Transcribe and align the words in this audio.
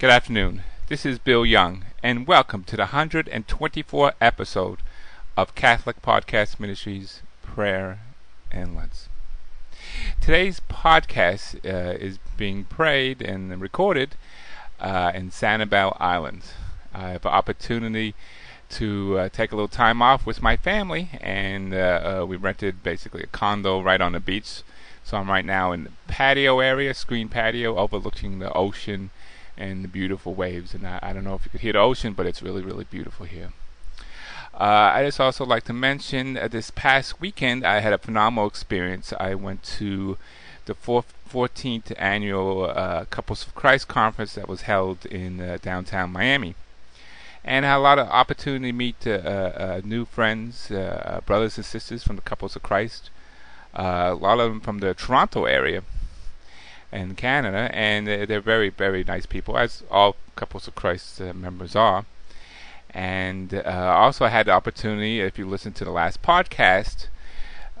Good 0.00 0.10
afternoon. 0.10 0.62
This 0.86 1.04
is 1.04 1.18
Bill 1.18 1.44
Young, 1.44 1.84
and 2.04 2.24
welcome 2.24 2.62
to 2.62 2.76
the 2.76 2.84
124th 2.84 4.12
episode 4.20 4.78
of 5.36 5.56
Catholic 5.56 6.00
Podcast 6.02 6.60
Ministries 6.60 7.20
Prayer 7.42 7.98
and 8.52 8.76
Lens. 8.76 9.08
Today's 10.20 10.60
podcast 10.70 11.56
uh, 11.64 11.98
is 11.98 12.20
being 12.36 12.62
prayed 12.62 13.20
and 13.22 13.60
recorded 13.60 14.14
uh, 14.78 15.10
in 15.16 15.30
Sanibel 15.32 15.96
Island. 15.98 16.42
I 16.94 17.08
have 17.08 17.26
an 17.26 17.32
opportunity 17.32 18.14
to 18.70 19.18
uh, 19.18 19.28
take 19.30 19.50
a 19.50 19.56
little 19.56 19.66
time 19.66 20.00
off 20.00 20.24
with 20.24 20.40
my 20.40 20.56
family, 20.56 21.08
and 21.20 21.74
uh, 21.74 22.20
uh, 22.20 22.24
we 22.24 22.36
rented 22.36 22.84
basically 22.84 23.24
a 23.24 23.26
condo 23.26 23.82
right 23.82 24.00
on 24.00 24.12
the 24.12 24.20
beach. 24.20 24.62
So 25.02 25.16
I'm 25.16 25.28
right 25.28 25.44
now 25.44 25.72
in 25.72 25.82
the 25.82 25.90
patio 26.06 26.60
area, 26.60 26.94
screen 26.94 27.28
patio, 27.28 27.76
overlooking 27.76 28.38
the 28.38 28.52
ocean 28.52 29.10
and 29.58 29.84
the 29.84 29.88
beautiful 29.88 30.34
waves. 30.34 30.72
And 30.72 30.86
I, 30.86 30.98
I 31.02 31.12
don't 31.12 31.24
know 31.24 31.34
if 31.34 31.44
you 31.44 31.50
could 31.50 31.60
hear 31.60 31.74
the 31.74 31.80
ocean, 31.80 32.14
but 32.14 32.26
it's 32.26 32.42
really, 32.42 32.62
really 32.62 32.84
beautiful 32.84 33.26
here. 33.26 33.52
Uh, 34.54 34.92
I 34.94 35.04
just 35.04 35.20
also 35.20 35.44
like 35.44 35.64
to 35.64 35.72
mention 35.72 36.36
uh, 36.36 36.48
this 36.48 36.70
past 36.70 37.20
weekend 37.20 37.64
I 37.64 37.80
had 37.80 37.92
a 37.92 37.98
phenomenal 37.98 38.48
experience. 38.48 39.12
I 39.20 39.34
went 39.34 39.62
to 39.78 40.16
the 40.64 40.74
fourth, 40.74 41.12
14th 41.30 41.92
annual 41.98 42.64
uh, 42.64 43.04
Couples 43.04 43.46
of 43.46 43.54
Christ 43.54 43.88
conference 43.88 44.34
that 44.34 44.48
was 44.48 44.62
held 44.62 45.06
in 45.06 45.40
uh, 45.40 45.58
downtown 45.60 46.10
Miami. 46.10 46.54
And 47.44 47.64
I 47.64 47.70
had 47.70 47.76
a 47.76 47.80
lot 47.80 47.98
of 47.98 48.08
opportunity 48.08 48.72
to 48.72 48.76
meet 48.76 49.06
uh, 49.06 49.10
uh, 49.10 49.80
new 49.84 50.04
friends, 50.04 50.68
brothers 51.24 51.56
and 51.56 51.64
sisters 51.64 52.02
from 52.02 52.16
the 52.16 52.22
Couples 52.22 52.56
of 52.56 52.62
Christ. 52.62 53.10
a 53.74 54.14
lot 54.14 54.40
of 54.40 54.50
them 54.50 54.60
from 54.60 54.78
the 54.78 54.92
Toronto 54.92 55.44
area 55.44 55.82
in 56.92 57.14
Canada, 57.14 57.70
and 57.72 58.06
they're 58.06 58.40
very, 58.40 58.70
very 58.70 59.04
nice 59.04 59.26
people, 59.26 59.58
as 59.58 59.82
all 59.90 60.16
Couples 60.36 60.68
of 60.68 60.74
Christ 60.74 61.20
members 61.20 61.76
are. 61.76 62.04
And 62.90 63.52
uh, 63.54 63.92
also, 63.96 64.24
I 64.24 64.30
had 64.30 64.46
the 64.46 64.52
opportunity, 64.52 65.20
if 65.20 65.38
you 65.38 65.46
listen 65.46 65.72
to 65.74 65.84
the 65.84 65.90
last 65.90 66.22
podcast, 66.22 67.08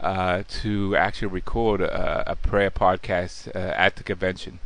uh, 0.00 0.42
to 0.48 0.96
actually 0.96 1.28
record 1.28 1.80
a, 1.80 2.32
a 2.32 2.36
prayer 2.36 2.70
podcast 2.70 3.54
uh, 3.54 3.58
at 3.76 3.96
the 3.96 4.02
convention. 4.02 4.58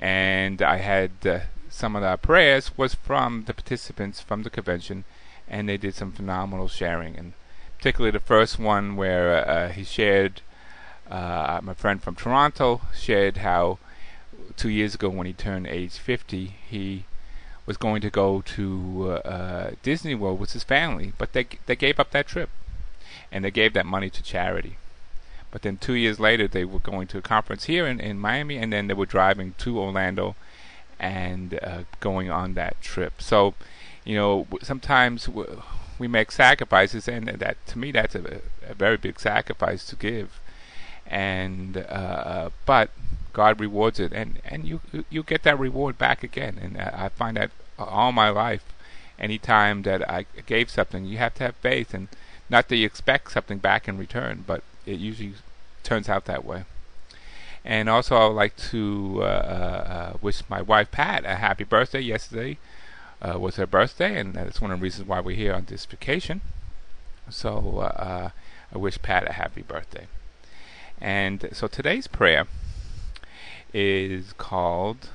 And 0.00 0.60
I 0.60 0.76
had 0.76 1.10
uh, 1.24 1.38
some 1.70 1.96
of 1.96 2.02
the 2.02 2.16
prayers 2.16 2.76
was 2.76 2.94
from 2.94 3.44
the 3.46 3.54
participants 3.54 4.20
from 4.20 4.42
the 4.42 4.50
convention, 4.50 5.04
and 5.48 5.68
they 5.68 5.76
did 5.76 5.94
some 5.94 6.12
phenomenal 6.12 6.68
sharing. 6.68 7.16
And 7.16 7.32
particularly 7.78 8.12
the 8.12 8.20
first 8.20 8.58
one 8.58 8.96
where 8.96 9.48
uh, 9.48 9.68
he 9.70 9.84
shared, 9.84 10.42
uh, 11.10 11.60
my 11.62 11.74
friend 11.74 12.02
from 12.02 12.14
Toronto 12.14 12.80
shared 12.94 13.38
how 13.38 13.78
two 14.56 14.68
years 14.68 14.94
ago 14.94 15.08
when 15.08 15.26
he 15.26 15.32
turned 15.32 15.66
age 15.66 15.98
50, 15.98 16.54
he 16.68 17.04
was 17.66 17.76
going 17.76 18.00
to 18.00 18.10
go 18.10 18.42
to 18.42 19.18
uh, 19.24 19.70
Disney 19.82 20.14
World 20.14 20.40
with 20.40 20.52
his 20.52 20.64
family, 20.64 21.12
but 21.18 21.32
they 21.32 21.46
they 21.66 21.76
gave 21.76 21.98
up 21.98 22.10
that 22.12 22.26
trip 22.26 22.50
and 23.30 23.44
they 23.44 23.50
gave 23.50 23.72
that 23.74 23.86
money 23.86 24.08
to 24.10 24.22
charity. 24.22 24.76
But 25.50 25.62
then 25.62 25.76
two 25.78 25.94
years 25.94 26.20
later, 26.20 26.46
they 26.46 26.64
were 26.64 26.78
going 26.78 27.06
to 27.08 27.18
a 27.18 27.22
conference 27.22 27.64
here 27.64 27.86
in, 27.86 28.00
in 28.00 28.18
Miami, 28.18 28.56
and 28.56 28.72
then 28.72 28.88
they 28.88 28.94
were 28.94 29.06
driving 29.06 29.54
to 29.58 29.78
Orlando 29.78 30.36
and 30.98 31.58
uh, 31.62 31.84
going 32.00 32.30
on 32.30 32.54
that 32.54 32.80
trip. 32.80 33.22
So, 33.22 33.54
you 34.04 34.14
know, 34.14 34.46
sometimes 34.62 35.28
we 35.98 36.08
make 36.08 36.30
sacrifices, 36.30 37.08
and 37.08 37.28
that 37.28 37.64
to 37.66 37.78
me, 37.78 37.90
that's 37.90 38.14
a, 38.14 38.40
a 38.68 38.74
very 38.74 38.96
big 38.96 39.18
sacrifice 39.18 39.86
to 39.86 39.96
give. 39.96 40.40
And 41.08 41.76
uh, 41.76 42.50
but 42.64 42.90
God 43.32 43.60
rewards 43.60 44.00
it, 44.00 44.12
and 44.12 44.40
and 44.44 44.64
you 44.64 44.80
you 45.10 45.22
get 45.22 45.42
that 45.44 45.58
reward 45.58 45.98
back 45.98 46.22
again. 46.22 46.58
And 46.60 46.78
I 46.78 47.08
find 47.08 47.36
that 47.36 47.50
all 47.78 48.12
my 48.12 48.30
life, 48.30 48.64
any 49.18 49.38
time 49.38 49.82
that 49.82 50.08
I 50.10 50.26
gave 50.46 50.70
something, 50.70 51.04
you 51.04 51.18
have 51.18 51.34
to 51.34 51.44
have 51.44 51.56
faith 51.56 51.94
and 51.94 52.08
not 52.48 52.68
that 52.68 52.76
you 52.76 52.86
expect 52.86 53.32
something 53.32 53.58
back 53.58 53.88
in 53.88 53.98
return, 53.98 54.44
but 54.46 54.62
it 54.84 54.98
usually 54.98 55.34
turns 55.82 56.08
out 56.08 56.26
that 56.26 56.44
way. 56.44 56.64
And 57.64 57.88
also, 57.88 58.16
I 58.16 58.26
would 58.28 58.34
like 58.34 58.56
to 58.70 59.18
uh, 59.22 59.24
uh, 59.24 60.16
wish 60.22 60.42
my 60.48 60.62
wife 60.62 60.92
Pat 60.92 61.24
a 61.24 61.36
happy 61.36 61.64
birthday. 61.64 62.00
Yesterday 62.00 62.58
uh, 63.20 63.38
was 63.40 63.56
her 63.56 63.66
birthday, 63.66 64.20
and 64.20 64.34
that's 64.34 64.60
one 64.60 64.70
of 64.70 64.78
the 64.78 64.84
reasons 64.84 65.08
why 65.08 65.18
we're 65.18 65.34
here 65.34 65.52
on 65.52 65.64
this 65.64 65.84
vacation. 65.84 66.42
So 67.28 67.78
uh, 67.78 67.80
uh, 67.80 68.30
I 68.72 68.78
wish 68.78 69.02
Pat 69.02 69.28
a 69.28 69.32
happy 69.32 69.62
birthday. 69.62 70.06
And 71.00 71.48
so 71.52 71.66
today's 71.66 72.06
prayer 72.06 72.46
is 73.72 74.32
called 74.38 75.10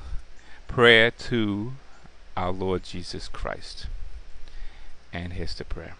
Prayer 0.67 1.09
to 1.11 1.73
Our 2.37 2.51
Lord 2.51 2.83
Jesus 2.83 3.27
Christ. 3.27 3.87
And 5.11 5.33
here's 5.33 5.55
the 5.55 5.65
prayer. 5.65 5.95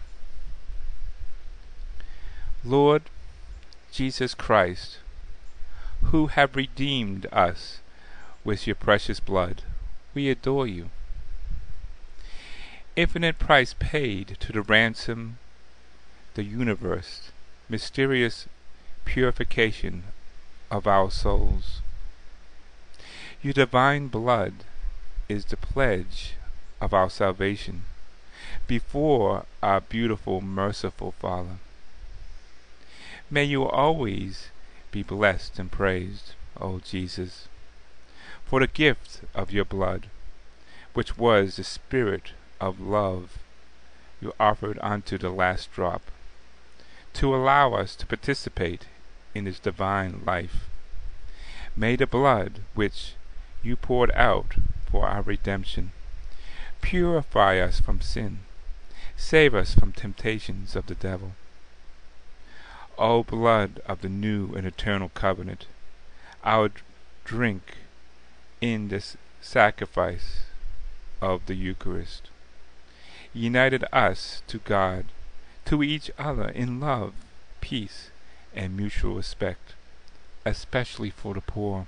Lord 2.64 3.02
Jesus 3.90 4.34
Christ, 4.34 4.98
who 6.04 6.28
have 6.28 6.54
redeemed 6.56 7.26
us 7.32 7.80
with 8.44 8.66
your 8.66 8.76
precious 8.76 9.18
blood, 9.18 9.62
we 10.14 10.30
adore 10.30 10.66
you. 10.66 10.90
Infinite 12.94 13.38
price 13.38 13.74
paid 13.78 14.36
to 14.40 14.52
the 14.52 14.62
ransom, 14.62 15.38
the 16.34 16.44
universe, 16.44 17.32
mysterious 17.68 18.46
purification 19.04 20.04
of 20.70 20.86
our 20.86 21.10
souls. 21.10 21.80
Your 23.42 23.52
divine 23.52 24.08
blood 24.08 24.64
is 25.28 25.44
the 25.46 25.56
pledge 25.56 26.34
of 26.80 26.94
our 26.94 27.10
salvation 27.10 27.84
before 28.66 29.46
our 29.62 29.80
beautiful, 29.80 30.40
merciful 30.40 31.12
Father. 31.18 31.58
May 33.30 33.44
you 33.44 33.64
always 33.64 34.50
be 34.90 35.02
blessed 35.02 35.58
and 35.58 35.72
praised, 35.72 36.34
O 36.60 36.78
Jesus, 36.80 37.48
for 38.44 38.60
the 38.60 38.66
gift 38.66 39.22
of 39.34 39.50
your 39.50 39.64
blood, 39.64 40.08
which 40.92 41.16
was 41.16 41.56
the 41.56 41.64
spirit 41.64 42.32
of 42.60 42.80
love 42.80 43.38
you 44.20 44.32
offered 44.38 44.78
unto 44.82 45.18
the 45.18 45.30
last 45.30 45.72
drop, 45.72 46.02
to 47.14 47.34
allow 47.34 47.74
us 47.74 47.96
to 47.96 48.06
participate 48.06 48.86
in 49.34 49.46
His 49.46 49.58
divine 49.58 50.22
life. 50.24 50.68
May 51.76 51.96
the 51.96 52.06
blood 52.06 52.60
which 52.74 53.14
you 53.62 53.76
poured 53.76 54.10
out 54.12 54.56
for 54.90 55.06
our 55.06 55.22
redemption 55.22 55.92
purify 56.80 57.58
us 57.58 57.80
from 57.80 58.00
sin, 58.00 58.40
save 59.16 59.54
us 59.54 59.74
from 59.74 59.92
temptations 59.92 60.74
of 60.74 60.86
the 60.86 60.94
devil 60.94 61.32
O 63.02 63.24
blood 63.24 63.82
of 63.84 64.00
the 64.00 64.08
new 64.08 64.54
and 64.54 64.64
eternal 64.64 65.08
covenant, 65.08 65.66
our 66.44 66.70
drink 67.24 67.78
in 68.60 68.88
this 68.88 69.16
sacrifice 69.40 70.44
of 71.20 71.46
the 71.46 71.56
Eucharist, 71.56 72.30
united 73.34 73.84
us 73.92 74.44
to 74.46 74.58
God, 74.58 75.06
to 75.64 75.82
each 75.82 76.12
other 76.16 76.48
in 76.48 76.78
love, 76.78 77.12
peace, 77.60 78.11
and 78.54 78.76
mutual 78.76 79.14
respect, 79.14 79.74
especially 80.44 81.10
for 81.10 81.34
the 81.34 81.40
poor. 81.40 81.86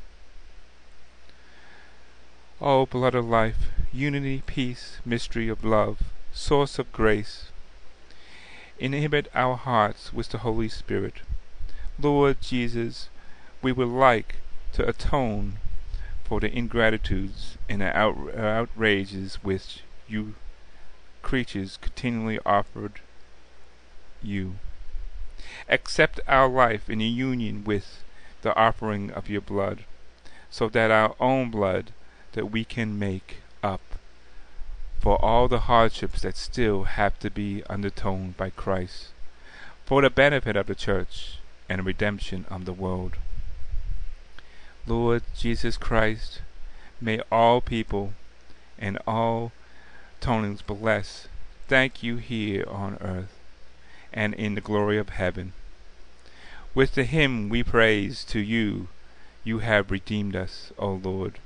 Oh, 2.60 2.80
o 2.80 2.86
blood 2.86 3.14
of 3.14 3.26
life, 3.26 3.68
unity, 3.92 4.42
peace, 4.46 4.98
mystery 5.04 5.48
of 5.48 5.64
love, 5.64 6.02
source 6.32 6.78
of 6.78 6.92
grace, 6.92 7.50
Inhibit 8.78 9.28
our 9.36 9.54
hearts 9.54 10.12
with 10.12 10.30
the 10.30 10.38
Holy 10.38 10.68
Spirit. 10.68 11.20
Lord 11.96 12.40
Jesus, 12.40 13.08
we 13.62 13.70
would 13.70 13.88
like 13.88 14.36
to 14.72 14.86
atone 14.88 15.58
for 16.24 16.40
the 16.40 16.52
ingratitudes 16.52 17.56
and 17.68 17.80
the 17.80 17.96
out 17.96 18.34
outrages 18.36 19.36
which 19.44 19.82
you 20.08 20.34
creatures 21.22 21.78
continually 21.80 22.40
offered 22.44 23.00
you. 24.22 24.56
Accept 25.68 26.20
our 26.26 26.48
life 26.48 26.88
in 26.88 27.00
union 27.00 27.64
with 27.64 28.02
the 28.42 28.56
offering 28.56 29.10
of 29.10 29.28
your 29.28 29.40
blood, 29.40 29.84
so 30.50 30.68
that 30.68 30.90
our 30.90 31.14
own 31.18 31.50
blood 31.50 31.92
that 32.32 32.50
we 32.50 32.64
can 32.64 32.98
make 32.98 33.38
up 33.62 33.80
for 35.00 35.22
all 35.22 35.48
the 35.48 35.60
hardships 35.60 36.22
that 36.22 36.36
still 36.36 36.84
have 36.84 37.18
to 37.18 37.30
be 37.30 37.62
undertoned 37.68 38.36
by 38.36 38.48
Christ, 38.48 39.08
for 39.84 40.00
the 40.00 40.08
benefit 40.08 40.56
of 40.56 40.66
the 40.66 40.74
church 40.74 41.38
and 41.68 41.84
redemption 41.84 42.46
of 42.50 42.64
the 42.64 42.72
world. 42.72 43.16
Lord 44.86 45.22
Jesus 45.36 45.76
Christ, 45.76 46.40
may 47.00 47.20
all 47.30 47.60
people 47.60 48.14
and 48.78 48.98
all 49.06 49.52
tongues 50.20 50.62
bless, 50.62 51.28
thank 51.68 52.02
you 52.02 52.16
here 52.16 52.64
on 52.68 52.96
earth 53.02 53.43
and 54.14 54.32
in 54.32 54.54
the 54.54 54.62
glory 54.62 54.96
of 54.96 55.10
heaven. 55.10 55.52
With 56.74 56.94
the 56.94 57.04
hymn 57.04 57.50
we 57.50 57.62
praise 57.62 58.24
to 58.24 58.40
you, 58.40 58.88
you 59.44 59.58
have 59.58 59.90
redeemed 59.90 60.34
us, 60.34 60.72
O 60.78 60.94
Lord, 60.94 61.38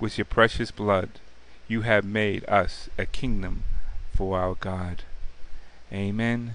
with 0.00 0.18
your 0.18 0.24
precious 0.24 0.72
blood 0.72 1.10
you 1.70 1.82
have 1.82 2.04
made 2.04 2.44
us 2.48 2.88
a 2.98 3.06
kingdom 3.06 3.62
for 4.12 4.36
our 4.36 4.56
God. 4.56 5.04
Amen. 5.92 6.54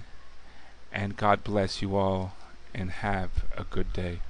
And 0.92 1.16
God 1.16 1.42
bless 1.42 1.80
you 1.80 1.96
all 1.96 2.34
and 2.74 2.90
have 2.90 3.30
a 3.56 3.64
good 3.64 3.94
day. 3.94 4.20